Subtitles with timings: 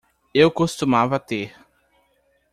[0.33, 1.53] Eu costumava ter